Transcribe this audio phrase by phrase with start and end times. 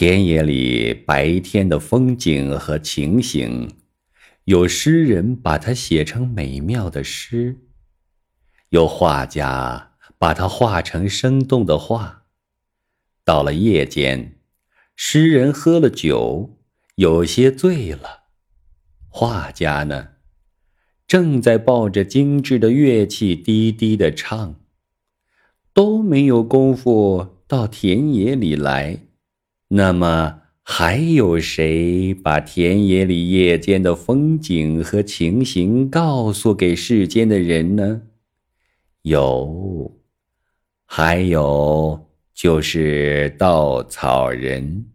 [0.00, 3.70] 田野里白天的风景和情形，
[4.44, 7.58] 有诗人把它写成美妙的诗，
[8.70, 12.22] 有画家把它画成生动的画。
[13.26, 14.38] 到了夜间，
[14.96, 16.58] 诗人喝了酒，
[16.94, 18.22] 有些醉了，
[19.06, 20.12] 画家呢，
[21.06, 24.54] 正在抱着精致的乐器低低的唱，
[25.74, 29.00] 都没有功夫到田野里来。
[29.72, 38.02] 那么，还有谁把田野里夜间的风景和情形告诉给世间的人呢？
[39.02, 39.96] 有，
[40.84, 44.86] 还有就是稻草人。